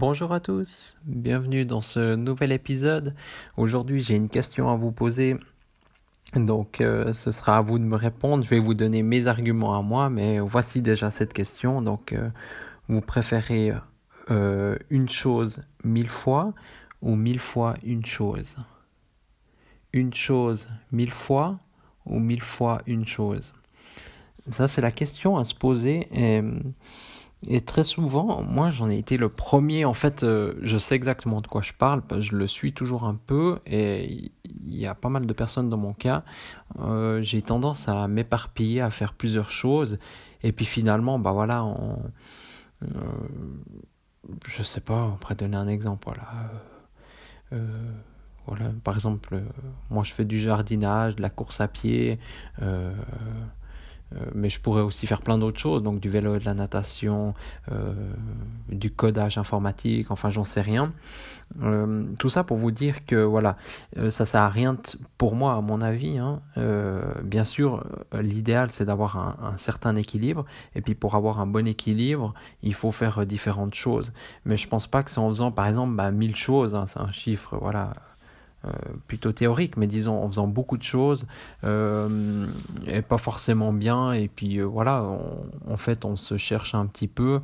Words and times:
Bonjour 0.00 0.32
à 0.32 0.38
tous, 0.38 0.96
bienvenue 1.06 1.64
dans 1.64 1.80
ce 1.80 2.14
nouvel 2.14 2.52
épisode. 2.52 3.16
Aujourd'hui 3.56 4.00
j'ai 4.00 4.14
une 4.14 4.28
question 4.28 4.70
à 4.70 4.76
vous 4.76 4.92
poser, 4.92 5.36
donc 6.36 6.80
euh, 6.80 7.12
ce 7.14 7.32
sera 7.32 7.56
à 7.56 7.60
vous 7.62 7.80
de 7.80 7.84
me 7.84 7.96
répondre. 7.96 8.44
Je 8.44 8.48
vais 8.48 8.60
vous 8.60 8.74
donner 8.74 9.02
mes 9.02 9.26
arguments 9.26 9.76
à 9.76 9.82
moi, 9.82 10.08
mais 10.08 10.38
voici 10.38 10.82
déjà 10.82 11.10
cette 11.10 11.32
question. 11.32 11.82
Donc 11.82 12.12
euh, 12.12 12.30
vous 12.86 13.00
préférez 13.00 13.72
euh, 14.30 14.76
une 14.88 15.08
chose 15.08 15.62
mille 15.82 16.10
fois 16.10 16.54
ou 17.02 17.16
mille 17.16 17.40
fois 17.40 17.74
une 17.82 18.06
chose? 18.06 18.54
Une 19.92 20.14
chose 20.14 20.68
mille 20.92 21.10
fois 21.10 21.58
ou 22.06 22.20
mille 22.20 22.44
fois 22.44 22.82
une 22.86 23.04
chose? 23.04 23.52
Ça 24.48 24.68
c'est 24.68 24.80
la 24.80 24.92
question 24.92 25.38
à 25.38 25.44
se 25.44 25.56
poser. 25.56 26.06
Et 27.46 27.60
très 27.60 27.84
souvent, 27.84 28.42
moi 28.42 28.70
j'en 28.70 28.90
ai 28.90 28.98
été 28.98 29.16
le 29.16 29.28
premier, 29.28 29.84
en 29.84 29.94
fait, 29.94 30.24
euh, 30.24 30.54
je 30.60 30.76
sais 30.76 30.96
exactement 30.96 31.40
de 31.40 31.46
quoi 31.46 31.62
je 31.62 31.72
parle, 31.72 32.02
je 32.18 32.34
le 32.34 32.48
suis 32.48 32.72
toujours 32.72 33.04
un 33.04 33.14
peu, 33.14 33.60
et 33.64 34.32
il 34.44 34.76
y 34.76 34.86
a 34.86 34.94
pas 34.94 35.08
mal 35.08 35.24
de 35.24 35.32
personnes 35.32 35.68
dans 35.68 35.76
mon 35.76 35.92
cas, 35.92 36.24
euh, 36.80 37.22
j'ai 37.22 37.40
tendance 37.42 37.88
à 37.88 38.08
m'éparpiller, 38.08 38.80
à 38.80 38.90
faire 38.90 39.14
plusieurs 39.14 39.50
choses, 39.50 39.98
et 40.42 40.50
puis 40.50 40.64
finalement, 40.64 41.20
bah 41.20 41.30
voilà, 41.30 41.64
on, 41.64 42.02
euh, 42.82 42.86
je 44.48 44.62
sais 44.64 44.80
pas, 44.80 45.04
on 45.04 45.16
pourrait 45.16 45.36
donner 45.36 45.56
un 45.56 45.68
exemple, 45.68 46.06
voilà. 46.06 46.50
Voilà, 48.46 48.70
par 48.82 48.94
exemple, 48.94 49.42
moi 49.90 50.04
je 50.04 50.12
fais 50.14 50.24
du 50.24 50.38
jardinage, 50.38 51.16
de 51.16 51.22
la 51.22 51.28
course 51.28 51.60
à 51.60 51.68
pied, 51.68 52.18
mais 54.34 54.48
je 54.48 54.60
pourrais 54.60 54.82
aussi 54.82 55.06
faire 55.06 55.20
plein 55.20 55.38
d'autres 55.38 55.58
choses, 55.58 55.82
donc 55.82 56.00
du 56.00 56.08
vélo, 56.08 56.38
de 56.38 56.44
la 56.44 56.54
natation, 56.54 57.34
euh, 57.70 57.92
du 58.68 58.90
codage 58.90 59.38
informatique, 59.38 60.10
enfin 60.10 60.30
j'en 60.30 60.44
sais 60.44 60.60
rien. 60.60 60.92
Euh, 61.62 62.04
tout 62.18 62.28
ça 62.28 62.44
pour 62.44 62.56
vous 62.56 62.70
dire 62.70 63.06
que 63.06 63.16
voilà, 63.16 63.56
euh, 63.96 64.10
ça 64.10 64.26
sert 64.26 64.42
à 64.42 64.48
rien 64.48 64.76
pour 65.16 65.34
moi 65.34 65.54
à 65.54 65.60
mon 65.60 65.80
avis. 65.80 66.18
Hein. 66.18 66.40
Euh, 66.56 67.02
bien 67.22 67.44
sûr, 67.44 67.84
l'idéal 68.12 68.70
c'est 68.70 68.84
d'avoir 68.84 69.16
un, 69.16 69.36
un, 69.52 69.56
certain 69.56 69.96
équilibre, 69.96 70.44
et 70.74 70.80
puis 70.80 70.94
pour 70.94 71.14
avoir 71.14 71.40
un 71.40 71.46
bon 71.46 71.66
équilibre, 71.66 72.34
il 72.62 72.74
faut 72.74 72.92
faire 72.92 73.26
différentes 73.26 73.74
choses. 73.74 74.12
Mais 74.44 74.56
je 74.56 74.68
pense 74.68 74.86
pas 74.86 75.02
que 75.02 75.10
c'est 75.10 75.20
en 75.20 75.28
faisant 75.28 75.52
par 75.52 75.66
exemple 75.66 75.94
bah, 75.94 76.10
1000 76.10 76.36
choses, 76.36 76.74
hein, 76.74 76.86
c'est 76.86 77.00
un 77.00 77.12
chiffre, 77.12 77.58
voilà 77.60 77.92
euh, 78.64 78.70
plutôt 79.06 79.30
théorique, 79.30 79.76
mais 79.76 79.86
disons 79.86 80.20
en 80.20 80.26
faisant 80.26 80.48
beaucoup 80.48 80.76
de 80.76 80.82
choses 80.82 81.28
euh, 81.62 82.48
et 82.88 83.02
pas 83.02 83.16
forcément 83.16 83.72
bien. 83.72 84.10
Et 84.12 84.26
puis 84.26 84.58
euh, 84.58 84.64
voilà, 84.64 85.04
en 85.68 85.76
fait, 85.76 86.04
on 86.04 86.16
se 86.16 86.36
cherche 86.38 86.74
un 86.74 86.86
petit 86.86 87.06
peu. 87.06 87.40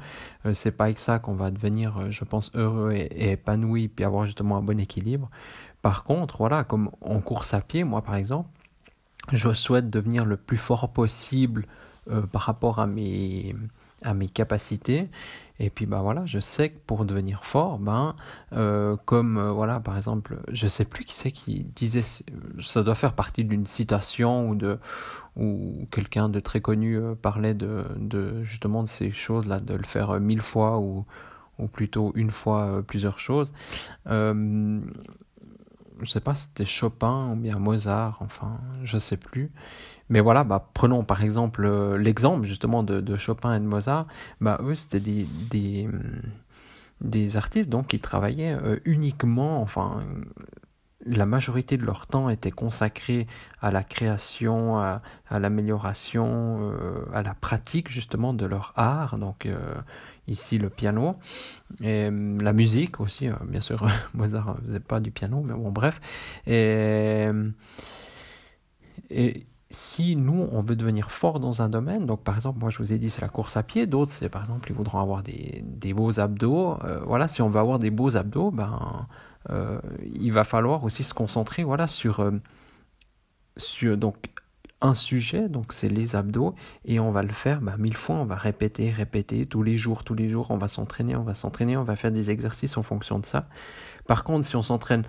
C'est 0.53 0.73
pas 0.73 0.85
avec 0.85 0.99
ça 0.99 1.21
qu'on 1.21 1.35
va 1.35 1.53
devenir, 1.53 2.11
je 2.11 2.25
pense, 2.25 2.51
heureux 2.57 2.91
et, 2.93 3.07
et, 3.15 3.31
épanoui, 3.33 3.87
puis 3.87 4.05
avoir 4.05 4.27
justement 4.27 4.57
un 4.57 4.63
bon 4.63 4.81
équilibre. 4.81 5.31
Par 5.83 6.03
contre, 6.03 6.39
voilà, 6.39 6.65
comme 6.65 6.91
en 7.01 7.21
course 7.21 7.55
à 7.55 7.61
pied, 7.61 7.85
moi 7.85 8.03
par 8.03 8.17
exemple, 8.17 8.49
je 9.33 9.53
souhaite 9.53 9.91
devenir 9.91 10.25
le 10.25 10.37
plus 10.37 10.57
fort 10.57 10.93
possible 10.93 11.67
par 12.33 12.43
rapport 12.43 12.81
à 12.81 12.87
mes 12.89 13.55
à 14.03 14.15
mes 14.15 14.29
capacités. 14.29 15.09
Et 15.61 15.71
puis 15.71 15.87
bah 15.87 16.01
voilà 16.03 16.27
je 16.27 16.41
sais 16.41 16.71
que 16.71 16.79
pour 16.85 17.05
devenir 17.05 17.45
fort 17.45 17.79
ben 17.79 18.17
euh, 18.55 18.97
comme 19.05 19.39
euh, 19.39 19.53
voilà 19.53 19.79
par 19.79 19.97
exemple 19.97 20.41
je 20.51 20.67
sais 20.67 20.85
plus 20.85 21.05
qui 21.05 21.15
c'est 21.15 21.31
qui 21.31 21.63
disait 21.77 22.03
ça 22.61 22.83
doit 22.83 22.97
faire 22.97 23.13
partie 23.13 23.45
d'une 23.45 23.65
citation 23.65 24.49
ou 24.49 24.57
de 24.57 24.81
ou 25.37 25.87
quelqu'un 25.93 26.29
de 26.29 26.41
très 26.41 26.61
connu 26.61 26.97
euh, 26.99 27.15
parlait 27.15 27.55
de, 27.55 27.85
de 27.97 28.43
justement 28.43 28.83
de 28.83 28.89
ces 28.89 29.13
choses 29.13 29.47
là 29.47 29.61
de 29.61 29.75
le 29.75 29.85
faire 29.85 30.19
mille 30.19 30.43
fois 30.43 30.81
ou 30.81 31.07
ou 31.59 31.67
plutôt 31.67 32.13
une 32.15 32.31
fois 32.31 32.63
euh, 32.63 32.83
plusieurs 32.83 33.19
choses. 33.19 33.53
Euh, 34.09 34.81
je 36.03 36.11
sais 36.11 36.21
pas 36.21 36.35
si 36.35 36.45
c'était 36.45 36.65
Chopin 36.65 37.33
ou 37.33 37.37
bien 37.37 37.59
Mozart, 37.59 38.19
enfin, 38.21 38.59
je 38.83 38.99
sais 38.99 39.17
plus. 39.17 39.51
Mais 40.09 40.21
voilà, 40.21 40.45
bah, 40.45 40.69
prenons 40.75 41.05
par 41.05 41.23
exemple 41.23 41.65
euh, 41.65 41.97
l'exemple 41.97 42.47
justement 42.47 42.83
de, 42.83 43.17
Chopin 43.17 43.57
et 43.57 43.61
de 43.61 43.65
Mozart. 43.65 44.07
Bah, 44.41 44.59
eux, 44.63 44.75
c'était 44.75 45.01
des, 45.01 45.27
des, 45.51 45.89
des, 47.01 47.37
artistes 47.37 47.71
donc 47.71 47.89
qui 47.89 48.01
travaillaient 48.01 48.55
euh, 48.55 48.79
uniquement, 48.85 49.63
enfin, 49.63 50.03
la 51.07 51.27
majorité 51.27 51.77
de 51.77 51.85
leur 51.85 52.07
temps 52.07 52.29
était 52.29 52.51
consacré 52.51 53.27
à 53.61 53.71
la 53.71 53.83
création, 53.83 54.79
à, 54.79 55.01
l'amélioration, 55.31 56.73
euh, 56.73 57.05
à 57.13 57.23
la 57.23 57.35
pratique 57.35 57.91
justement 57.91 58.33
de 58.33 58.47
leur 58.47 58.73
art. 58.77 59.19
Donc 59.19 59.47
euh, 59.47 59.59
ici 60.29 60.59
le 60.59 60.71
piano 60.71 61.17
et 61.81 62.09
euh, 62.11 62.39
la 62.41 62.53
musique 62.53 63.01
aussi. 63.01 63.29
Euh, 63.29 63.35
bien 63.47 63.61
sûr, 63.61 63.87
Mozart 64.15 64.57
faisait 64.65 64.81
pas 64.81 65.01
du 65.01 65.11
piano, 65.11 65.43
mais 65.43 65.55
bon 65.55 65.71
bref. 65.71 66.01
Et, 66.47 67.29
et 69.11 69.47
si 69.71 70.17
nous, 70.17 70.49
on 70.53 70.63
veut 70.63 70.77
devenir 70.77 71.11
fort 71.11 71.41
dans 71.41 71.61
un 71.61 71.69
domaine, 71.69 72.07
donc 72.07 72.23
par 72.23 72.37
exemple, 72.37 72.61
moi 72.61 72.71
je 72.71 72.79
vous 72.79 72.93
ai 72.93 72.99
dit 72.99 73.11
c'est 73.11 73.23
la 73.23 73.29
course 73.29 73.57
à 73.57 73.63
pied, 73.63 73.87
d'autres 73.87 74.13
c'est 74.13 74.29
par 74.29 74.43
exemple 74.43 74.71
ils 74.71 74.75
voudront 74.75 75.01
avoir 75.01 75.23
des, 75.23 75.63
des 75.67 75.93
beaux 75.93 76.21
abdos. 76.21 76.79
Voilà, 77.07 77.29
si 77.29 77.43
on 77.43 77.49
veut 77.49 77.61
avoir 77.61 77.79
des 77.79 77.91
beaux 77.91 78.17
abdos, 78.17 78.51
ben 78.53 79.07
euh, 79.51 79.79
il 80.15 80.33
va 80.33 80.45
falloir 80.45 80.85
aussi 80.85 81.05
se 81.05 81.15
concentrer 81.15 81.65
voilà 81.65 81.87
sur 81.87 82.21
euh, 82.21 82.33
sur 83.57 83.97
donc 83.97 84.17
un 84.81 84.95
sujet 84.95 85.49
donc 85.49 85.73
c'est 85.73 85.89
les 85.89 86.17
abdos 86.17 86.55
et 86.85 86.99
on 87.01 87.11
va 87.11 87.23
le 87.23 87.33
faire 87.33 87.61
ben, 87.61 87.77
mille 87.77 87.97
fois 87.97 88.17
on 88.17 88.25
va 88.25 88.37
répéter 88.37 88.91
répéter 88.91 89.47
tous 89.47 89.63
les 89.63 89.77
jours 89.77 90.03
tous 90.05 90.15
les 90.15 90.29
jours 90.29 90.47
on 90.51 90.57
va 90.57 90.69
s'entraîner 90.69 91.15
on 91.17 91.25
va 91.25 91.35
s'entraîner 91.35 91.77
on 91.77 91.85
va 91.85 91.97
faire 91.97 92.13
des 92.13 92.31
exercices 92.31 92.77
en 92.77 92.83
fonction 92.83 93.19
de 93.19 93.27
ça 93.27 93.49
par 94.07 94.25
contre 94.25 94.47
si 94.47 94.57
on 94.57 94.63
s'entraîne 94.63 95.05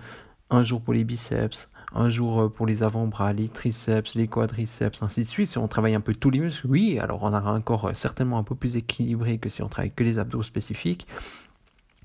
un 0.50 0.62
jour 0.62 0.80
pour 0.80 0.94
les 0.94 1.04
biceps 1.04 1.70
un 1.94 2.08
jour 2.08 2.52
pour 2.52 2.66
les 2.66 2.82
avant-bras, 2.82 3.32
les 3.32 3.48
triceps, 3.48 4.16
les 4.16 4.26
quadriceps, 4.26 5.02
ainsi 5.02 5.22
de 5.22 5.28
suite. 5.28 5.48
Si 5.48 5.56
on 5.56 5.68
travaille 5.68 5.94
un 5.94 6.00
peu 6.00 6.14
tous 6.14 6.30
les 6.30 6.40
muscles, 6.40 6.66
oui, 6.66 6.98
alors 6.98 7.22
on 7.22 7.28
aura 7.28 7.50
un 7.50 7.60
corps 7.60 7.90
certainement 7.94 8.38
un 8.38 8.42
peu 8.42 8.54
plus 8.54 8.76
équilibré 8.76 9.38
que 9.38 9.48
si 9.48 9.62
on 9.62 9.68
travaille 9.68 9.92
que 9.92 10.04
les 10.04 10.18
abdos 10.18 10.42
spécifiques. 10.42 11.06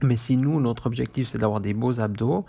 Mais 0.02 0.18
si 0.18 0.38
nous, 0.38 0.60
notre 0.60 0.88
objectif, 0.88 1.28
c'est 1.28 1.38
d'avoir 1.38 1.62
des 1.62 1.74
beaux 1.74 2.00
abdos, 2.00 2.46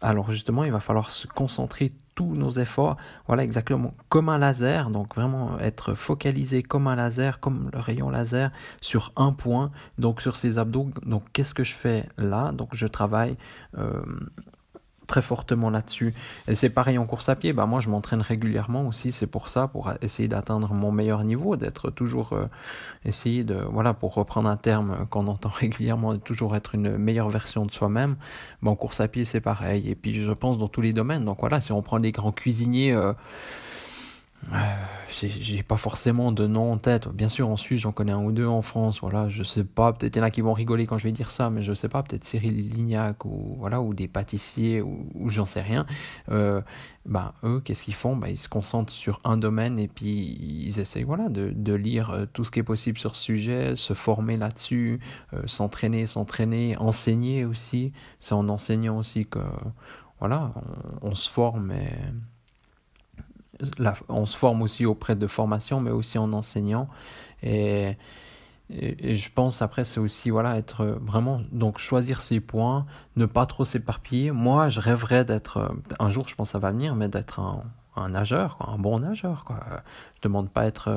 alors 0.00 0.30
justement, 0.32 0.64
il 0.64 0.72
va 0.72 0.80
falloir 0.80 1.10
se 1.10 1.26
concentrer 1.26 1.92
tous 2.14 2.34
nos 2.34 2.52
efforts, 2.52 2.96
voilà 3.26 3.42
exactement. 3.42 3.92
Comme 4.08 4.28
un 4.28 4.38
laser, 4.38 4.90
donc 4.90 5.14
vraiment 5.14 5.58
être 5.58 5.94
focalisé 5.94 6.62
comme 6.62 6.86
un 6.86 6.94
laser, 6.94 7.40
comme 7.40 7.70
le 7.72 7.80
rayon 7.80 8.08
laser 8.10 8.52
sur 8.80 9.12
un 9.16 9.32
point, 9.32 9.72
donc 9.98 10.20
sur 10.20 10.36
ces 10.36 10.58
abdos. 10.58 10.90
Donc 11.04 11.24
qu'est-ce 11.32 11.54
que 11.54 11.64
je 11.64 11.74
fais 11.74 12.08
là? 12.16 12.52
Donc 12.52 12.68
je 12.72 12.86
travaille 12.86 13.36
euh, 13.78 14.02
très 15.06 15.22
fortement 15.22 15.70
là-dessus. 15.70 16.14
Et 16.48 16.54
c'est 16.54 16.70
pareil 16.70 16.98
en 16.98 17.06
course 17.06 17.28
à 17.28 17.36
pied, 17.36 17.52
bah 17.52 17.66
moi 17.66 17.80
je 17.80 17.88
m'entraîne 17.88 18.20
régulièrement 18.20 18.86
aussi, 18.86 19.12
c'est 19.12 19.26
pour 19.26 19.48
ça, 19.48 19.68
pour 19.68 19.92
essayer 20.02 20.28
d'atteindre 20.28 20.72
mon 20.72 20.92
meilleur 20.92 21.24
niveau, 21.24 21.56
d'être 21.56 21.90
toujours, 21.90 22.32
euh, 22.32 22.46
essayer 23.04 23.44
de, 23.44 23.54
voilà, 23.54 23.94
pour 23.94 24.14
reprendre 24.14 24.48
un 24.48 24.56
terme 24.56 25.06
qu'on 25.10 25.26
entend 25.26 25.48
régulièrement, 25.54 26.14
de 26.14 26.18
toujours 26.18 26.56
être 26.56 26.74
une 26.74 26.96
meilleure 26.96 27.30
version 27.30 27.66
de 27.66 27.72
soi-même. 27.72 28.16
Bah, 28.62 28.70
en 28.70 28.76
course 28.76 29.00
à 29.00 29.08
pied 29.08 29.24
c'est 29.24 29.40
pareil, 29.40 29.88
et 29.88 29.94
puis 29.94 30.14
je 30.14 30.32
pense 30.32 30.58
dans 30.58 30.68
tous 30.68 30.80
les 30.80 30.92
domaines, 30.92 31.24
donc 31.24 31.40
voilà, 31.40 31.60
si 31.60 31.72
on 31.72 31.82
prend 31.82 31.98
les 31.98 32.12
grands 32.12 32.32
cuisiniers... 32.32 32.92
Euh, 32.92 33.12
j'ai 35.22 35.62
pas 35.62 35.76
forcément 35.76 36.32
de 36.32 36.46
nom 36.46 36.72
en 36.72 36.78
tête. 36.78 37.08
Bien 37.08 37.28
sûr, 37.28 37.48
en 37.48 37.56
Suisse, 37.56 37.80
j'en 37.80 37.92
connais 37.92 38.12
un 38.12 38.22
ou 38.22 38.32
deux 38.32 38.46
en 38.46 38.62
France. 38.62 39.00
Voilà, 39.00 39.28
je 39.28 39.42
sais 39.42 39.64
pas. 39.64 39.92
Peut-être 39.92 40.16
il 40.16 40.18
y 40.18 40.22
en 40.22 40.24
a 40.24 40.30
qui 40.30 40.40
vont 40.40 40.52
rigoler 40.52 40.86
quand 40.86 40.98
je 40.98 41.04
vais 41.04 41.12
dire 41.12 41.30
ça, 41.30 41.50
mais 41.50 41.62
je 41.62 41.72
sais 41.74 41.88
pas. 41.88 42.02
Peut-être 42.02 42.24
Cyril 42.24 42.68
Lignac 42.68 43.24
ou 43.24 43.56
voilà 43.58 43.80
ou 43.80 43.94
des 43.94 44.08
pâtissiers 44.08 44.80
ou, 44.82 45.06
j'en 45.26 45.44
sais 45.44 45.62
rien. 45.62 45.86
Euh, 46.30 46.60
ben 47.06 47.32
eux, 47.44 47.60
qu'est-ce 47.64 47.84
qu'ils 47.84 47.94
font? 47.94 48.16
Ben, 48.16 48.28
ils 48.28 48.38
se 48.38 48.48
concentrent 48.48 48.92
sur 48.92 49.20
un 49.24 49.36
domaine 49.36 49.78
et 49.78 49.88
puis 49.88 50.10
ils 50.10 50.80
essayent 50.80 51.04
voilà 51.04 51.28
de, 51.28 51.52
de 51.54 51.74
lire 51.74 52.10
euh, 52.10 52.26
tout 52.32 52.44
ce 52.44 52.50
qui 52.50 52.58
est 52.60 52.64
possible 52.64 52.98
sur 52.98 53.14
ce 53.16 53.22
sujet, 53.22 53.76
se 53.76 53.94
former 53.94 54.36
là-dessus, 54.36 55.00
euh, 55.34 55.42
s'entraîner, 55.46 56.06
s'entraîner, 56.06 56.76
enseigner 56.78 57.44
aussi. 57.44 57.92
C'est 58.20 58.34
en 58.34 58.48
enseignant 58.48 58.98
aussi 58.98 59.26
que 59.26 59.40
voilà, 60.18 60.52
on, 61.02 61.10
on 61.10 61.14
se 61.14 61.30
forme. 61.30 61.72
Et, 61.72 61.90
on 64.08 64.26
se 64.26 64.36
forme 64.36 64.62
aussi 64.62 64.86
auprès 64.86 65.16
de 65.16 65.26
formation, 65.26 65.80
mais 65.80 65.90
aussi 65.90 66.18
en 66.18 66.32
enseignant. 66.32 66.88
Et, 67.42 67.96
je 68.70 69.28
pense 69.28 69.60
après 69.60 69.84
c'est 69.84 70.00
aussi 70.00 70.30
voilà 70.30 70.56
être 70.56 70.86
vraiment 71.02 71.42
donc 71.52 71.76
choisir 71.76 72.22
ses 72.22 72.40
points, 72.40 72.86
ne 73.16 73.26
pas 73.26 73.44
trop 73.44 73.64
s'éparpiller. 73.64 74.30
Moi, 74.30 74.70
je 74.70 74.80
rêverais 74.80 75.24
d'être 75.26 75.76
un 75.98 76.08
jour, 76.08 76.28
je 76.28 76.34
pense 76.34 76.48
que 76.48 76.52
ça 76.52 76.58
va 76.58 76.70
venir, 76.70 76.94
mais 76.94 77.08
d'être 77.08 77.40
un, 77.40 78.08
nageur, 78.08 78.56
un 78.66 78.78
bon 78.78 79.00
nageur. 79.00 79.44
Quoi. 79.44 79.60
Je 80.16 80.22
demande 80.22 80.48
pas 80.50 80.64
être 80.64 80.88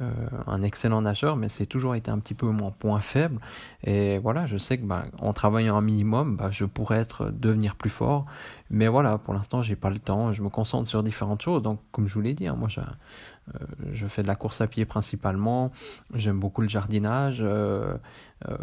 euh, 0.00 0.14
un 0.46 0.62
excellent 0.62 1.02
nageur, 1.02 1.36
mais 1.36 1.48
c'est 1.48 1.66
toujours 1.66 1.96
été 1.96 2.12
un 2.12 2.20
petit 2.20 2.34
peu 2.34 2.46
mon 2.46 2.70
point 2.70 3.00
faible. 3.00 3.40
Et 3.82 4.18
voilà, 4.18 4.46
je 4.46 4.56
sais 4.56 4.78
que 4.78 4.84
bah, 4.84 5.06
en 5.18 5.32
travaillant 5.32 5.76
un 5.76 5.80
minimum, 5.80 6.36
bah, 6.36 6.50
je 6.52 6.64
pourrais 6.64 6.98
être 6.98 7.32
devenir 7.32 7.74
plus 7.74 7.90
fort. 7.90 8.24
Mais 8.70 8.86
voilà, 8.86 9.18
pour 9.18 9.34
l'instant, 9.34 9.62
j'ai 9.62 9.74
pas 9.74 9.90
le 9.90 9.98
temps. 9.98 10.32
Je 10.32 10.42
me 10.42 10.48
concentre 10.48 10.88
sur 10.88 11.02
différentes 11.02 11.42
choses. 11.42 11.60
Donc, 11.60 11.80
comme 11.90 12.06
je 12.06 12.14
vous 12.14 12.20
l'ai 12.20 12.34
dit, 12.34 12.46
hein, 12.46 12.54
moi, 12.56 12.68
euh, 12.78 13.58
je 13.92 14.06
fais 14.06 14.22
de 14.22 14.28
la 14.28 14.36
course 14.36 14.60
à 14.60 14.68
pied 14.68 14.84
principalement. 14.84 15.72
J'aime 16.14 16.38
beaucoup 16.38 16.62
le 16.62 16.68
jardinage. 16.68 17.38
Euh, 17.40 17.96
euh, 18.48 18.56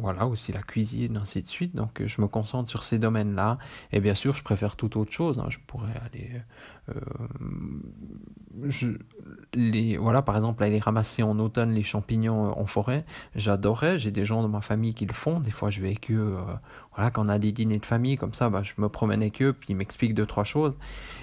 voilà, 0.00 0.28
aussi 0.28 0.52
la 0.52 0.62
cuisine, 0.62 1.16
ainsi 1.16 1.42
de 1.42 1.48
suite. 1.48 1.74
Donc, 1.74 2.02
je 2.06 2.20
me 2.20 2.28
concentre 2.28 2.70
sur 2.70 2.84
ces 2.84 3.00
domaines-là. 3.00 3.58
Et 3.90 4.00
bien 4.00 4.14
sûr, 4.14 4.32
je 4.34 4.44
préfère 4.44 4.76
toute 4.76 4.94
autre 4.94 5.12
chose. 5.12 5.40
Hein. 5.40 5.46
Je 5.48 5.58
pourrais 5.66 6.00
aller. 6.06 6.40
Je, 8.62 8.88
les, 9.54 9.96
voilà, 9.96 10.22
par 10.22 10.36
exemple, 10.36 10.62
aller 10.62 10.78
ramasser 10.78 11.24
en 11.24 11.38
automne 11.40 11.72
les 11.72 11.82
champignons 11.82 12.56
en 12.56 12.66
forêt. 12.66 13.04
J'adorais. 13.34 13.98
J'ai 13.98 14.12
des 14.12 14.24
gens 14.24 14.44
de 14.44 14.48
ma 14.48 14.60
famille 14.60 14.94
qui 14.94 15.04
le 15.04 15.12
font. 15.12 15.40
Des 15.40 15.50
fois, 15.50 15.70
je 15.70 15.80
vais 15.80 15.88
avec 15.88 16.12
eux. 16.12 16.36
voilà, 16.94 17.10
quand 17.10 17.26
on 17.26 17.28
a 17.28 17.40
des 17.40 17.50
dîners 17.50 17.78
de 17.78 17.86
famille 17.86 18.16
comme 18.16 18.34
ça, 18.34 18.51
bah, 18.52 18.62
je 18.62 18.72
me 18.78 18.88
promène 18.88 19.22
avec 19.22 19.42
eux, 19.42 19.52
puis 19.52 19.68
ils 19.70 19.76
m'expliquent 19.76 20.14
deux, 20.14 20.26
trois 20.26 20.44
choses. 20.44 20.76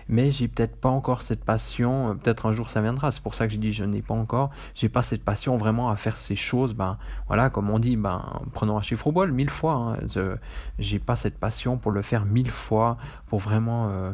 Mais 0.10 0.32
j'ai 0.32 0.48
peut-être 0.48 0.76
pas 0.76 0.90
encore 0.90 1.22
cette 1.22 1.44
passion 1.44 2.10
euh, 2.10 2.14
peut-être 2.16 2.46
un 2.46 2.54
jour 2.54 2.70
ça 2.70 2.82
viendra. 2.82 3.12
C'est 3.12 3.22
pour 3.22 3.36
ça 3.36 3.48
que 3.48 3.54
je 3.54 3.58
dis 3.58 3.72
je 3.72 3.86
n'ai 3.86 4.02
pas 4.02 4.14
encore. 4.14 4.50
J'ai 4.76 4.90
pas 4.90 5.02
cette 5.02 5.24
passion 5.24 5.58
vraiment 5.58 5.90
à 5.90 5.96
faire 5.96 6.18
ces 6.18 6.36
choses. 6.36 6.74
Ben 6.74 6.98
voilà, 7.28 7.50
comme 7.50 7.70
on 7.70 7.80
dit, 7.80 7.96
ben 7.96 8.26
prenons 8.54 8.78
un 8.78 8.82
chiffre 8.82 9.08
au 9.08 9.12
bol 9.12 9.32
mille 9.32 9.50
fois. 9.50 9.74
Hein. 9.74 10.38
J'ai 10.80 11.00
pas 11.00 11.16
cette 11.16 11.38
passion 11.40 11.78
pour 11.78 11.92
le 11.92 12.02
faire 12.02 12.26
mille 12.26 12.52
fois, 12.52 12.98
pour 13.28 13.40
vraiment 13.40 13.90
euh, 13.90 14.12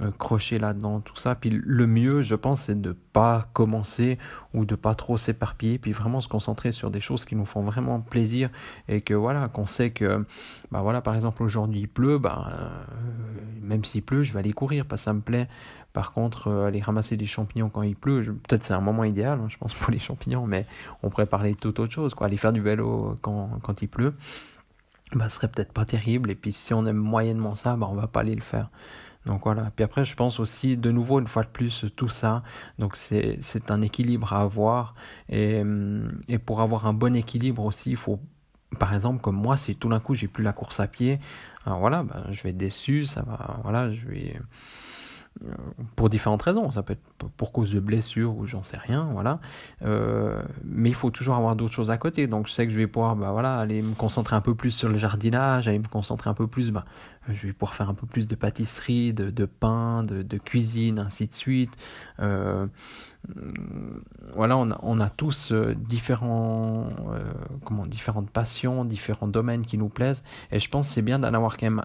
euh, 0.00 0.10
crocher 0.18 0.58
là-dedans, 0.58 1.00
tout 1.00 1.16
ça. 1.16 1.34
Puis 1.34 1.50
le 1.50 1.86
mieux, 1.86 2.22
je 2.22 2.34
pense, 2.34 2.62
c'est 2.62 2.80
de 2.80 2.96
pas 3.12 3.48
commencer 3.52 4.18
ou 4.54 4.64
de 4.64 4.74
pas 4.74 4.94
trop 4.94 5.18
s'éparpiller, 5.18 5.78
puis 5.78 5.92
vraiment 5.92 6.22
se 6.22 6.28
concentrer 6.28 6.72
sur 6.72 6.90
des 6.90 7.00
choses 7.00 7.26
qui 7.26 7.36
nous 7.36 7.44
font 7.44 7.62
vraiment 7.62 8.00
plaisir 8.00 8.48
et 8.88 9.02
que 9.02 9.12
voilà, 9.12 9.48
qu'on 9.48 9.66
sait 9.66 9.90
que, 9.90 10.24
bah 10.70 10.80
voilà, 10.80 11.02
par 11.02 11.14
exemple 11.14 11.42
aujourd'hui 11.42 11.80
il 11.80 11.88
pleut, 11.88 12.18
bah, 12.18 12.52
même 13.60 13.84
s'il 13.84 14.02
pleut, 14.02 14.22
je 14.22 14.32
vais 14.32 14.38
aller 14.38 14.52
courir 14.52 14.86
parce 14.86 15.02
que 15.02 15.04
ça 15.04 15.12
me 15.12 15.20
plaît. 15.20 15.48
Par 15.92 16.12
contre, 16.12 16.48
euh, 16.48 16.66
aller 16.66 16.80
ramasser 16.80 17.18
des 17.18 17.26
champignons 17.26 17.68
quand 17.68 17.82
il 17.82 17.96
pleut, 17.96 18.22
peut-être 18.22 18.64
c'est 18.64 18.72
un 18.72 18.80
moment 18.80 19.04
idéal, 19.04 19.38
hein, 19.40 19.48
je 19.48 19.58
pense, 19.58 19.74
pour 19.74 19.92
les 19.92 19.98
champignons, 19.98 20.46
mais 20.46 20.66
on 21.02 21.10
pourrait 21.10 21.26
parler 21.26 21.52
de 21.52 21.58
toute 21.58 21.78
autre 21.80 21.92
chose, 21.92 22.14
quoi. 22.14 22.28
Aller 22.28 22.38
faire 22.38 22.54
du 22.54 22.62
vélo 22.62 23.18
quand, 23.20 23.50
quand 23.62 23.82
il 23.82 23.88
pleut, 23.88 24.14
bah, 25.14 25.28
ce 25.28 25.36
serait 25.36 25.48
peut-être 25.48 25.72
pas 25.72 25.84
terrible. 25.84 26.30
Et 26.30 26.34
puis 26.34 26.52
si 26.52 26.72
on 26.72 26.86
aime 26.86 26.96
moyennement 26.96 27.54
ça, 27.54 27.76
bah, 27.76 27.88
on 27.90 27.94
va 27.94 28.06
pas 28.06 28.20
aller 28.20 28.34
le 28.34 28.40
faire. 28.42 28.70
Donc 29.26 29.42
voilà. 29.44 29.70
Puis 29.74 29.84
après, 29.84 30.04
je 30.04 30.16
pense 30.16 30.40
aussi, 30.40 30.76
de 30.76 30.90
nouveau, 30.90 31.20
une 31.20 31.26
fois 31.26 31.42
de 31.42 31.48
plus, 31.48 31.84
tout 31.96 32.08
ça. 32.08 32.42
Donc 32.78 32.96
c'est, 32.96 33.38
un 33.68 33.82
équilibre 33.82 34.32
à 34.32 34.40
avoir. 34.40 34.94
Et, 35.28 35.62
et 36.28 36.38
pour 36.38 36.60
avoir 36.60 36.86
un 36.86 36.92
bon 36.92 37.14
équilibre 37.14 37.64
aussi, 37.64 37.90
il 37.90 37.96
faut, 37.96 38.20
par 38.78 38.94
exemple, 38.94 39.20
comme 39.20 39.36
moi, 39.36 39.56
si 39.56 39.76
tout 39.76 39.88
d'un 39.88 40.00
coup 40.00 40.14
j'ai 40.14 40.28
plus 40.28 40.42
la 40.42 40.52
course 40.52 40.80
à 40.80 40.88
pied, 40.88 41.20
alors 41.64 41.78
voilà, 41.78 42.02
ben, 42.02 42.24
je 42.30 42.42
vais 42.42 42.50
être 42.50 42.56
déçu, 42.56 43.04
ça 43.06 43.22
va, 43.22 43.60
voilà, 43.62 43.92
je 43.92 44.06
vais 44.06 44.34
pour 45.96 46.08
différentes 46.08 46.42
raisons. 46.42 46.70
Ça 46.70 46.82
peut 46.82 46.94
être 46.94 47.28
pour 47.36 47.52
cause 47.52 47.72
de 47.72 47.80
blessure 47.80 48.36
ou 48.36 48.46
j'en 48.46 48.62
sais 48.62 48.76
rien, 48.76 49.08
voilà. 49.12 49.40
Euh, 49.82 50.42
mais 50.64 50.90
il 50.90 50.94
faut 50.94 51.10
toujours 51.10 51.36
avoir 51.36 51.56
d'autres 51.56 51.74
choses 51.74 51.90
à 51.90 51.98
côté. 51.98 52.26
Donc 52.26 52.46
je 52.46 52.52
sais 52.52 52.66
que 52.66 52.72
je 52.72 52.78
vais 52.78 52.86
pouvoir, 52.86 53.16
bah 53.16 53.32
voilà, 53.32 53.58
aller 53.58 53.82
me 53.82 53.94
concentrer 53.94 54.36
un 54.36 54.40
peu 54.40 54.54
plus 54.54 54.70
sur 54.70 54.88
le 54.88 54.96
jardinage, 54.96 55.68
aller 55.68 55.78
me 55.78 55.88
concentrer 55.88 56.30
un 56.30 56.34
peu 56.34 56.46
plus, 56.46 56.70
bah, 56.70 56.84
je 57.28 57.46
vais 57.46 57.52
pouvoir 57.52 57.74
faire 57.74 57.88
un 57.88 57.94
peu 57.94 58.06
plus 58.06 58.26
de 58.26 58.34
pâtisserie, 58.34 59.12
de, 59.12 59.44
pain, 59.46 60.02
de, 60.02 60.38
cuisine, 60.38 60.98
ainsi 60.98 61.28
de 61.28 61.34
suite. 61.34 61.76
Euh, 62.20 62.66
voilà, 64.34 64.56
on 64.56 65.00
a, 65.00 65.10
tous 65.10 65.52
différents, 65.52 66.88
comment, 67.64 67.86
différentes 67.86 68.30
passions, 68.30 68.84
différents 68.84 69.28
domaines 69.28 69.64
qui 69.64 69.78
nous 69.78 69.88
plaisent. 69.88 70.24
Et 70.50 70.58
je 70.58 70.68
pense 70.68 70.88
c'est 70.88 71.02
bien 71.02 71.18
d'en 71.18 71.32
avoir 71.32 71.56
quand 71.56 71.66
même 71.66 71.84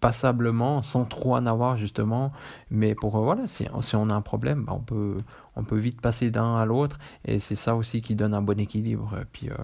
passablement, 0.00 0.82
sans 0.82 1.04
trop 1.04 1.36
en 1.36 1.46
avoir 1.46 1.76
justement. 1.76 2.32
Mais 2.70 2.94
pour 2.94 3.16
euh, 3.16 3.20
voilà, 3.20 3.46
si, 3.46 3.66
on 3.94 4.10
a 4.10 4.14
un 4.14 4.22
problème, 4.22 4.64
bah, 4.64 4.72
on, 4.74 4.80
peut, 4.80 5.18
on 5.56 5.64
peut 5.64 5.78
vite 5.78 6.00
passer 6.00 6.30
d'un 6.30 6.56
à 6.56 6.64
l'autre. 6.64 6.98
Et 7.24 7.38
c'est 7.38 7.56
ça 7.56 7.76
aussi 7.76 8.02
qui 8.02 8.14
donne 8.16 8.34
un 8.34 8.42
bon 8.42 8.58
équilibre. 8.58 9.14
Puis 9.32 9.50
euh, 9.50 9.54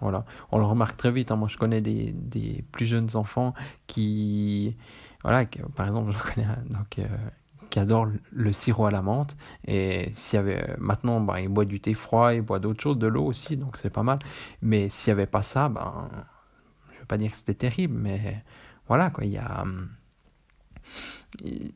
voilà, 0.00 0.24
on 0.52 0.58
le 0.58 0.64
remarque 0.64 0.96
très 0.96 1.10
vite. 1.10 1.30
Hein. 1.30 1.36
Moi, 1.36 1.48
je 1.48 1.56
connais 1.56 1.80
des, 1.80 2.12
des, 2.12 2.64
plus 2.72 2.86
jeunes 2.86 3.10
enfants 3.14 3.54
qui, 3.86 4.76
voilà, 5.22 5.44
par 5.76 5.86
exemple, 5.86 6.12
je 6.18 6.34
connais 6.34 6.46
donc, 6.70 6.98
euh, 6.98 7.06
qui 7.70 7.78
adore 7.78 8.06
le 8.32 8.52
sirop 8.52 8.86
à 8.86 8.90
la 8.90 9.02
menthe. 9.02 9.36
Et 9.66 10.10
s'il 10.14 10.36
y 10.36 10.40
avait 10.40 10.74
maintenant, 10.78 11.20
bah, 11.20 11.40
il 11.40 11.48
boit 11.48 11.64
du 11.64 11.80
thé 11.80 11.94
froid, 11.94 12.34
il 12.34 12.42
boit 12.42 12.58
d'autres 12.58 12.82
choses, 12.82 12.98
de 12.98 13.06
l'eau 13.06 13.24
aussi, 13.24 13.56
donc 13.56 13.76
c'est 13.76 13.90
pas 13.90 14.02
mal. 14.02 14.18
Mais 14.62 14.88
s'il 14.88 15.12
n'y 15.12 15.20
avait 15.20 15.26
pas 15.26 15.42
ça, 15.42 15.68
ben, 15.68 16.08
je 16.94 17.00
veux 17.00 17.06
pas 17.06 17.18
dire 17.18 17.30
que 17.30 17.36
c'était 17.36 17.54
terrible, 17.54 17.94
mais 17.98 18.42
voilà, 18.88 19.10
quoi, 19.10 19.24
il 19.24 19.32
y 19.32 19.38
a 19.38 19.62
hum, 19.62 19.88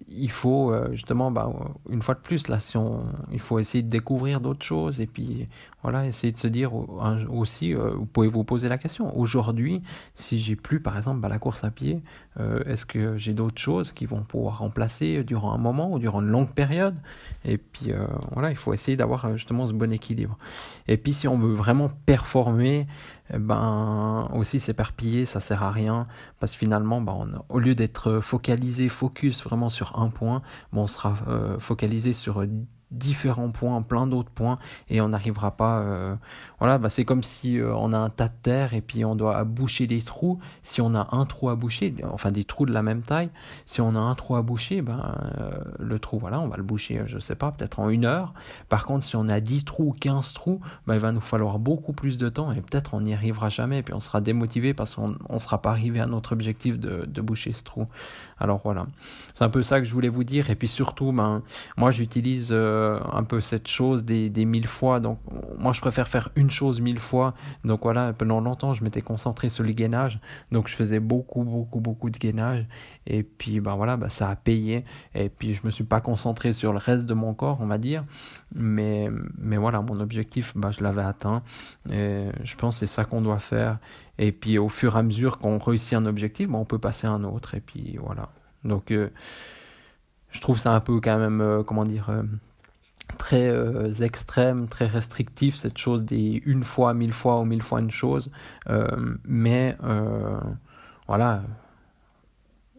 il 0.08 0.30
faut 0.30 0.72
euh, 0.72 0.92
justement, 0.92 1.30
bah, 1.30 1.50
une 1.90 2.02
fois 2.02 2.14
de 2.14 2.20
plus, 2.20 2.44
il 3.30 3.38
faut 3.38 3.58
essayer 3.58 3.82
de 3.82 3.88
découvrir 3.88 4.40
d'autres 4.40 4.64
choses 4.64 5.00
et 5.00 5.06
puis 5.06 5.48
voilà, 5.82 6.06
essayer 6.06 6.32
de 6.32 6.38
se 6.38 6.46
dire 6.46 6.72
aussi, 6.74 7.74
euh, 7.74 7.90
vous 7.94 8.06
pouvez 8.06 8.28
vous 8.28 8.44
poser 8.44 8.68
la 8.68 8.78
question. 8.78 9.16
Aujourd'hui, 9.18 9.82
si 10.14 10.38
j'ai 10.38 10.56
plus, 10.56 10.80
par 10.80 10.96
exemple, 10.96 11.20
bah, 11.20 11.28
la 11.28 11.38
course 11.38 11.64
à 11.64 11.70
pied, 11.70 12.00
euh, 12.40 12.62
est-ce 12.64 12.86
que 12.86 13.16
j'ai 13.16 13.34
d'autres 13.34 13.60
choses 13.60 13.92
qui 13.92 14.06
vont 14.06 14.22
pouvoir 14.22 14.58
remplacer 14.58 15.24
durant 15.24 15.52
un 15.52 15.58
moment 15.58 15.92
ou 15.92 15.98
durant 15.98 16.22
une 16.22 16.28
longue 16.28 16.52
période? 16.52 16.96
Et 17.44 17.58
puis 17.58 17.92
voilà, 18.32 18.50
il 18.50 18.56
faut 18.56 18.72
essayer 18.72 18.96
d'avoir 18.96 19.36
justement 19.36 19.66
ce 19.66 19.72
bon 19.72 19.92
équilibre. 19.92 20.38
Et 20.88 20.96
puis 20.96 21.12
si 21.12 21.28
on 21.28 21.38
veut 21.38 21.52
vraiment 21.52 21.88
performer, 22.06 22.86
eh 23.32 23.38
ben 23.38 24.28
aussi 24.34 24.60
s'éparpiller, 24.60 25.26
ça 25.26 25.40
sert 25.40 25.62
à 25.62 25.70
rien 25.70 26.06
parce 26.38 26.52
que 26.52 26.58
finalement, 26.58 26.98
on, 27.06 27.28
au 27.48 27.58
lieu 27.58 27.74
d'être 27.74 28.20
focalisé, 28.20 28.88
focus 28.88 29.42
vraiment 29.42 29.68
sur 29.68 29.98
un 29.98 30.08
point, 30.08 30.42
on 30.72 30.86
sera 30.86 31.14
euh, 31.28 31.58
focalisé 31.58 32.12
sur 32.12 32.44
différents 32.92 33.50
points, 33.50 33.82
plein 33.82 34.06
d'autres 34.06 34.30
points, 34.30 34.58
et 34.88 35.00
on 35.00 35.08
n'arrivera 35.08 35.52
pas. 35.52 35.80
Euh, 35.80 36.14
voilà, 36.58 36.78
bah 36.78 36.90
c'est 36.90 37.04
comme 37.04 37.22
si 37.22 37.58
euh, 37.58 37.74
on 37.74 37.92
a 37.92 37.98
un 37.98 38.10
tas 38.10 38.28
de 38.28 38.34
terre 38.42 38.74
et 38.74 38.80
puis 38.80 39.04
on 39.04 39.16
doit 39.16 39.42
boucher 39.44 39.86
des 39.86 40.02
trous. 40.02 40.38
Si 40.62 40.80
on 40.80 40.94
a 40.94 41.08
un 41.12 41.24
trou 41.26 41.48
à 41.48 41.56
boucher, 41.56 41.94
enfin 42.12 42.30
des 42.30 42.44
trous 42.44 42.66
de 42.66 42.72
la 42.72 42.82
même 42.82 43.02
taille, 43.02 43.30
si 43.66 43.80
on 43.80 43.94
a 43.94 43.98
un 43.98 44.14
trou 44.14 44.36
à 44.36 44.42
boucher, 44.42 44.82
ben 44.82 45.16
euh, 45.38 45.50
le 45.78 45.98
trou, 45.98 46.18
voilà, 46.18 46.40
on 46.40 46.48
va 46.48 46.56
le 46.56 46.62
boucher, 46.62 47.02
je 47.06 47.18
sais 47.18 47.34
pas, 47.34 47.50
peut-être 47.50 47.80
en 47.80 47.88
une 47.88 48.04
heure. 48.04 48.34
Par 48.68 48.84
contre, 48.84 49.04
si 49.04 49.16
on 49.16 49.28
a 49.28 49.40
10 49.40 49.64
trous 49.64 49.88
ou 49.88 49.92
15 49.92 50.34
trous, 50.34 50.60
ben, 50.86 50.94
il 50.94 51.00
va 51.00 51.12
nous 51.12 51.20
falloir 51.20 51.58
beaucoup 51.58 51.92
plus 51.92 52.18
de 52.18 52.28
temps 52.28 52.52
et 52.52 52.60
peut-être 52.60 52.94
on 52.94 53.00
n'y 53.00 53.14
arrivera 53.14 53.48
jamais, 53.48 53.78
et 53.78 53.82
puis 53.82 53.94
on 53.94 54.00
sera 54.00 54.20
démotivé 54.20 54.74
parce 54.74 54.94
qu'on 54.94 55.16
ne 55.30 55.38
sera 55.38 55.60
pas 55.62 55.70
arrivé 55.70 56.00
à 56.00 56.06
notre 56.06 56.32
objectif 56.32 56.78
de, 56.78 57.20
boucher 57.22 57.52
ce 57.52 57.62
trou. 57.62 57.86
Alors 58.38 58.60
voilà, 58.64 58.86
c'est 59.34 59.44
un 59.44 59.48
peu 59.48 59.62
ça 59.62 59.78
que 59.78 59.86
je 59.86 59.92
voulais 59.92 60.08
vous 60.08 60.24
dire, 60.24 60.50
et 60.50 60.56
puis 60.56 60.68
surtout, 60.68 61.12
ben, 61.12 61.42
moi 61.76 61.90
j'utilise 61.90 62.52
un 63.12 63.24
peu 63.24 63.40
cette 63.40 63.68
chose 63.68 64.04
des, 64.04 64.44
mille 64.44 64.66
fois. 64.66 65.00
Donc, 65.00 65.18
moi, 65.58 65.72
je 65.72 65.80
préfère 65.80 66.08
faire 66.08 66.30
une 66.36 66.50
chose 66.50 66.80
mille 66.80 66.98
fois. 66.98 67.34
Donc, 67.64 67.82
voilà, 67.82 68.12
pendant 68.12 68.40
longtemps, 68.40 68.74
je 68.74 68.84
m'étais 68.84 69.02
concentré 69.02 69.48
sur 69.48 69.64
le 69.64 69.72
gainage. 69.72 70.20
Donc, 70.50 70.68
je 70.68 70.74
faisais 70.74 71.00
beaucoup, 71.00 71.42
beaucoup, 71.42 71.80
beaucoup 71.80 72.10
de 72.10 72.18
gainage. 72.18 72.66
Et 73.06 73.22
puis, 73.22 73.60
ben 73.60 73.74
voilà, 73.74 73.96
ben, 73.96 74.08
ça 74.08 74.28
a 74.28 74.36
payé. 74.36 74.84
Et 75.14 75.28
puis, 75.28 75.54
je 75.54 75.66
me 75.66 75.70
suis 75.70 75.84
pas 75.84 76.00
concentré 76.00 76.52
sur 76.52 76.72
le 76.72 76.78
reste 76.78 77.06
de 77.06 77.14
mon 77.14 77.34
corps, 77.34 77.58
on 77.60 77.66
va 77.66 77.78
dire. 77.78 78.04
Mais, 78.54 79.08
mais 79.38 79.56
voilà, 79.56 79.80
mon 79.80 80.00
objectif, 80.00 80.56
ben, 80.56 80.70
je 80.72 80.82
l'avais 80.82 81.02
atteint. 81.02 81.42
Et 81.90 82.26
je 82.44 82.56
pense 82.56 82.76
que 82.76 82.86
c'est 82.86 82.92
ça 82.92 83.04
qu'on 83.04 83.20
doit 83.20 83.38
faire. 83.38 83.78
Et 84.18 84.32
puis, 84.32 84.58
au 84.58 84.68
fur 84.68 84.96
et 84.96 84.98
à 84.98 85.02
mesure 85.02 85.38
qu'on 85.38 85.58
réussit 85.58 85.94
un 85.94 86.06
objectif, 86.06 86.48
ben, 86.48 86.58
on 86.58 86.64
peut 86.64 86.78
passer 86.78 87.06
à 87.06 87.10
un 87.10 87.24
autre. 87.24 87.54
Et 87.54 87.60
puis, 87.60 87.98
voilà. 88.00 88.28
Donc, 88.64 88.90
euh, 88.90 89.10
je 90.30 90.40
trouve 90.40 90.58
ça 90.58 90.74
un 90.74 90.80
peu 90.80 91.00
quand 91.00 91.18
même, 91.18 91.40
euh, 91.40 91.62
comment 91.62 91.84
dire, 91.84 92.10
euh, 92.10 92.22
très 93.18 93.48
euh, 93.48 93.92
extrême, 93.92 94.66
très 94.68 94.86
restrictif, 94.86 95.54
cette 95.56 95.78
chose 95.78 96.04
des 96.04 96.42
une 96.44 96.64
fois, 96.64 96.94
mille 96.94 97.12
fois 97.12 97.40
ou 97.40 97.44
mille 97.44 97.62
fois 97.62 97.80
une 97.80 97.90
chose. 97.90 98.30
mais 99.24 99.76
voilà, 101.08 101.42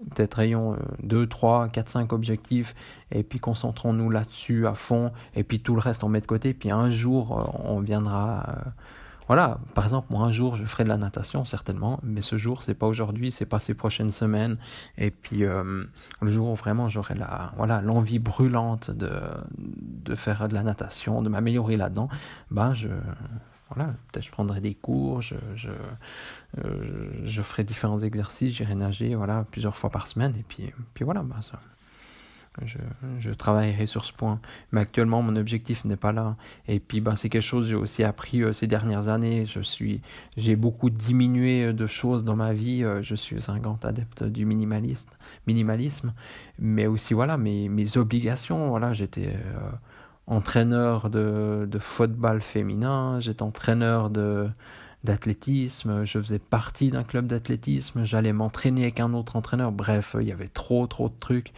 peut-être 0.09 0.39
ayons 0.39 0.77
2, 1.03 1.27
3, 1.27 1.69
4, 1.69 1.89
5 1.89 2.13
objectifs 2.13 2.73
et 3.11 3.23
puis 3.23 3.39
concentrons-nous 3.39 4.09
là-dessus 4.09 4.65
à 4.65 4.73
fond 4.73 5.11
et 5.35 5.43
puis 5.43 5.59
tout 5.59 5.75
le 5.75 5.81
reste 5.81 6.03
on 6.03 6.09
met 6.09 6.21
de 6.21 6.25
côté. 6.25 6.53
Puis 6.53 6.71
un 6.71 6.89
jour 6.89 7.51
on 7.63 7.79
viendra 7.79 8.73
voilà, 9.33 9.57
par 9.73 9.83
exemple, 9.85 10.09
moi 10.11 10.27
un 10.27 10.31
jour 10.31 10.55
je 10.57 10.63
ferai 10.63 10.83
de 10.83 10.89
la 10.89 10.97
natation 10.97 11.43
certainement, 11.43 11.99
mais 12.03 12.21
ce 12.21 12.37
jour 12.37 12.61
c'est 12.61 12.75
pas 12.75 12.85
aujourd'hui, 12.85 13.31
c'est 13.31 13.47
pas 13.47 13.57
ces 13.57 13.73
prochaines 13.73 14.11
semaines. 14.11 14.57
Et 14.99 15.09
puis 15.09 15.43
euh, 15.43 15.85
le 16.21 16.29
jour 16.29 16.49
où 16.49 16.55
vraiment 16.55 16.87
j'aurai 16.87 17.15
la, 17.15 17.51
voilà, 17.57 17.81
l'envie 17.81 18.19
brûlante 18.19 18.91
de, 18.91 19.11
de 19.57 20.13
faire 20.13 20.47
de 20.47 20.53
la 20.53 20.61
natation, 20.61 21.23
de 21.23 21.29
m'améliorer 21.29 21.77
là-dedans, 21.77 22.09
ben 22.51 22.75
je, 22.75 22.89
voilà, 23.69 23.89
peut-être 24.11 24.23
je 24.23 24.29
prendrai 24.29 24.61
des 24.61 24.75
cours, 24.75 25.23
je, 25.23 25.33
je, 25.55 25.71
euh, 26.63 27.09
je 27.23 27.41
ferai 27.41 27.63
différents 27.63 27.97
exercices, 27.97 28.55
j'irai 28.55 28.75
nager, 28.75 29.15
voilà, 29.15 29.47
plusieurs 29.49 29.75
fois 29.75 29.89
par 29.89 30.05
semaine, 30.05 30.35
et 30.37 30.43
puis, 30.47 30.71
puis 30.93 31.05
voilà, 31.05 31.23
ben 31.23 31.41
ça, 31.41 31.59
je, 33.19 33.31
travaillerai 33.31 33.85
sur 33.85 34.05
ce 34.05 34.13
point. 34.13 34.39
Mais 34.71 34.81
actuellement, 34.81 35.21
mon 35.21 35.35
objectif 35.35 35.85
n'est 35.85 35.97
pas 35.97 36.11
là. 36.11 36.35
Et 36.67 36.79
puis, 36.79 37.01
ben, 37.01 37.15
c'est 37.15 37.29
quelque 37.29 37.41
chose 37.41 37.65
que 37.65 37.69
j'ai 37.71 37.75
aussi 37.75 38.03
appris 38.03 38.43
euh, 38.43 38.53
ces 38.53 38.67
dernières 38.67 39.07
années. 39.07 39.45
Je 39.45 39.59
suis, 39.59 40.01
j'ai 40.37 40.55
beaucoup 40.55 40.89
diminué 40.89 41.65
euh, 41.65 41.73
de 41.73 41.87
choses 41.87 42.23
dans 42.23 42.35
ma 42.35 42.53
vie. 42.53 42.83
Euh, 42.83 43.01
je 43.01 43.15
suis 43.15 43.37
un 43.47 43.57
grand 43.59 43.83
adepte 43.85 44.23
du 44.23 44.45
minimalisme. 44.45 46.13
Mais 46.59 46.85
aussi, 46.87 47.13
voilà, 47.13 47.37
mes, 47.37 47.69
mes 47.69 47.97
obligations. 47.97 48.69
Voilà, 48.69 48.93
j'étais 48.93 49.35
entraîneur 50.27 51.09
de, 51.09 51.67
de 51.69 51.79
football 51.79 52.41
féminin. 52.41 53.19
J'étais 53.19 53.41
entraîneur 53.41 54.09
de, 54.09 54.49
d'athlétisme, 55.03 56.05
je 56.05 56.19
faisais 56.19 56.39
partie 56.39 56.89
d'un 56.89 57.03
club 57.03 57.27
d'athlétisme, 57.27 58.03
j'allais 58.03 58.31
m'entraîner 58.31 58.83
avec 58.83 58.99
un 58.99 59.13
autre 59.13 59.35
entraîneur, 59.35 59.71
bref, 59.71 60.15
il 60.19 60.27
y 60.27 60.31
avait 60.31 60.47
trop 60.47 60.87
trop 60.87 61.09
de 61.09 61.15
trucs. 61.19 61.51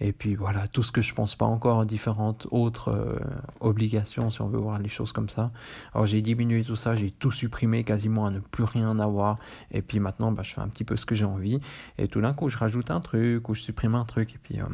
Et 0.00 0.12
puis 0.12 0.34
voilà, 0.34 0.68
tout 0.68 0.82
ce 0.82 0.90
que 0.92 1.00
je 1.00 1.14
pense 1.14 1.34
pas 1.34 1.44
encore, 1.44 1.84
différentes 1.86 2.46
autres 2.50 2.88
euh, 2.88 3.18
obligations, 3.60 4.30
si 4.30 4.40
on 4.40 4.48
veut 4.48 4.58
voir 4.58 4.78
les 4.78 4.88
choses 4.88 5.12
comme 5.12 5.28
ça. 5.28 5.52
Alors 5.94 6.06
j'ai 6.06 6.22
diminué 6.22 6.64
tout 6.64 6.76
ça, 6.76 6.94
j'ai 6.94 7.10
tout 7.10 7.30
supprimé 7.30 7.84
quasiment 7.84 8.26
à 8.26 8.30
ne 8.30 8.40
plus 8.40 8.64
rien 8.64 8.98
avoir. 8.98 9.38
Et 9.70 9.82
puis 9.82 10.00
maintenant, 10.00 10.32
bah, 10.32 10.42
je 10.42 10.54
fais 10.54 10.60
un 10.60 10.68
petit 10.68 10.84
peu 10.84 10.96
ce 10.96 11.06
que 11.06 11.14
j'ai 11.14 11.24
envie. 11.24 11.60
Et 11.98 12.08
tout 12.08 12.20
d'un 12.20 12.34
coup, 12.34 12.48
je 12.48 12.58
rajoute 12.58 12.90
un 12.90 13.00
truc 13.00 13.48
ou 13.48 13.54
je 13.54 13.62
supprime 13.62 13.94
un 13.94 14.04
truc. 14.04 14.34
Et 14.34 14.38
puis 14.38 14.60
euh, 14.60 14.64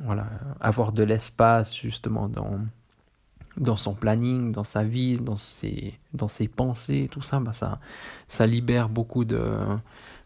voilà, 0.00 0.28
avoir 0.60 0.92
de 0.92 1.02
l'espace 1.02 1.74
justement 1.74 2.28
dans 2.28 2.60
dans 3.60 3.76
son 3.76 3.94
planning, 3.94 4.52
dans 4.52 4.64
sa 4.64 4.82
vie, 4.82 5.18
dans 5.18 5.36
ses, 5.36 5.94
dans 6.14 6.28
ses 6.28 6.48
pensées, 6.48 7.08
tout 7.10 7.22
ça, 7.22 7.38
bah 7.38 7.52
ça, 7.52 7.78
ça 8.26 8.46
libère 8.46 8.88
beaucoup 8.88 9.24
de, 9.24 9.42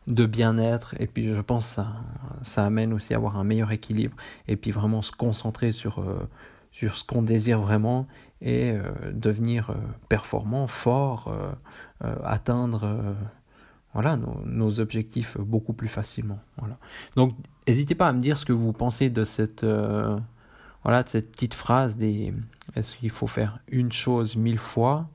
de 0.06 0.24
bien-être. 0.24 0.94
Et 1.00 1.08
puis 1.08 1.26
je 1.26 1.40
pense 1.40 1.66
que 1.66 1.74
ça, 1.74 1.88
ça 2.42 2.64
amène 2.64 2.92
aussi 2.92 3.12
à 3.12 3.16
avoir 3.16 3.36
un 3.36 3.44
meilleur 3.44 3.72
équilibre. 3.72 4.16
Et 4.48 4.56
puis 4.56 4.70
vraiment 4.70 5.02
se 5.02 5.10
concentrer 5.12 5.72
sur, 5.72 5.98
euh, 5.98 6.28
sur 6.70 6.96
ce 6.96 7.04
qu'on 7.04 7.22
désire 7.22 7.60
vraiment 7.60 8.06
et 8.40 8.70
euh, 8.70 8.82
devenir 9.12 9.70
euh, 9.70 9.74
performant, 10.08 10.66
fort, 10.66 11.34
atteindre 12.22 13.16
voilà, 13.94 14.18
nos, 14.44 14.80
objectifs 14.80 15.38
beaucoup 15.38 15.72
plus 15.72 15.88
facilement. 15.88 16.38
Voilà. 16.58 16.78
Donc 17.16 17.34
n'hésitez 17.66 17.94
pas 17.94 18.08
à 18.08 18.12
me 18.12 18.20
dire 18.20 18.36
ce 18.36 18.44
que 18.44 18.52
vous 18.52 18.72
pensez 18.72 19.10
de 19.10 19.24
cette 19.24 19.64
voilà, 20.84 21.02
cette 21.06 21.32
petite 21.32 21.54
phrase 21.54 21.96
des 21.96 22.34
est-ce 22.76 22.96
qu'il 22.96 23.10
faut 23.10 23.26
faire 23.26 23.60
une 23.68 23.92
chose 23.92 24.36
mille 24.36 24.58
fois 24.58 25.08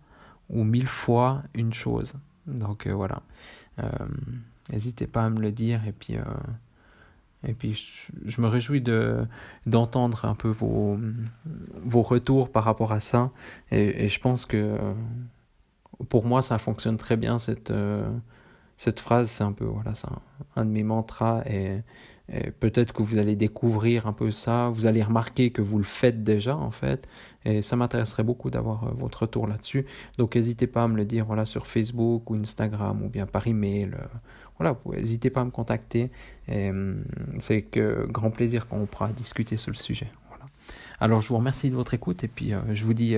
ou 0.49 0.63
mille 0.63 0.87
fois 0.87 1.43
une 1.53 1.73
chose. 1.73 2.15
Donc 2.47 2.87
euh, 2.87 2.93
voilà, 2.93 3.21
n'hésitez 4.71 5.07
pas 5.07 5.23
à 5.23 5.29
me 5.29 5.39
le 5.39 5.51
dire 5.51 5.85
et 5.87 5.91
puis 5.91 6.17
euh, 6.17 6.23
et 7.47 7.53
puis 7.53 7.73
je, 8.25 8.41
me 8.41 8.47
réjouis 8.47 8.81
de 8.81 9.25
d'entendre 9.65 10.25
un 10.25 10.35
peu 10.35 10.49
vos 10.49 10.97
vos 11.83 12.01
retours 12.01 12.51
par 12.51 12.63
rapport 12.63 12.91
à 12.91 12.99
ça 12.99 13.31
et, 13.71 14.09
je 14.09 14.19
pense 14.19 14.45
que 14.45 14.77
pour 16.09 16.25
moi 16.25 16.41
ça 16.41 16.57
fonctionne 16.57 16.97
très 16.97 17.17
bien 17.17 17.39
cette 17.39 17.71
euh, 17.71 18.09
cette 18.77 18.99
phrase 18.99 19.29
c'est 19.29 19.43
un 19.43 19.53
peu 19.53 19.65
voilà 19.65 19.95
c'est 19.95 20.07
un, 20.07 20.21
un 20.57 20.65
de 20.65 20.71
mes 20.71 20.83
mantras 20.83 21.41
et 21.45 21.81
peut-être 22.59 22.93
que 22.93 23.01
vous 23.01 23.17
allez 23.17 23.35
découvrir 23.35 24.07
un 24.07 24.13
peu 24.13 24.31
ça, 24.31 24.69
vous 24.69 24.85
allez 24.85 25.01
remarquer 25.01 25.51
que 25.51 25.61
vous 25.61 25.77
le 25.77 25.83
faites 25.83 26.23
déjà 26.23 26.55
en 26.55 26.71
fait, 26.71 27.07
et 27.45 27.61
ça 27.61 27.75
m'intéresserait 27.75 28.23
beaucoup 28.23 28.49
d'avoir 28.49 28.83
euh, 28.83 28.91
votre 28.97 29.21
retour 29.21 29.47
là-dessus. 29.47 29.85
Donc 30.17 30.35
n'hésitez 30.35 30.67
pas 30.67 30.83
à 30.83 30.87
me 30.87 30.97
le 30.97 31.05
dire 31.05 31.25
voilà 31.25 31.45
sur 31.45 31.67
Facebook 31.67 32.29
ou 32.29 32.35
Instagram 32.35 33.01
ou 33.03 33.09
bien 33.09 33.25
par 33.25 33.47
email. 33.47 33.91
Euh, 33.93 34.05
voilà, 34.59 34.77
n'hésitez 34.85 35.29
pas 35.29 35.41
à 35.41 35.45
me 35.45 35.51
contacter. 35.51 36.11
Hum, 36.51 37.03
c'est 37.39 37.61
que 37.61 38.05
grand 38.09 38.31
plaisir 38.31 38.67
qu'on 38.67 38.85
pourra 38.85 39.09
discuter 39.09 39.57
sur 39.57 39.71
le 39.71 39.77
sujet. 39.77 40.11
Voilà. 40.27 40.45
Alors 40.99 41.21
je 41.21 41.29
vous 41.29 41.37
remercie 41.37 41.69
de 41.69 41.75
votre 41.75 41.93
écoute 41.93 42.23
et 42.23 42.27
puis 42.27 42.53
euh, 42.53 42.59
je 42.71 42.85
vous 42.85 42.93
dis 42.93 43.15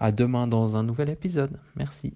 à 0.00 0.12
demain 0.12 0.46
dans 0.46 0.76
un 0.76 0.82
nouvel 0.84 1.10
épisode. 1.10 1.58
Merci. 1.76 2.14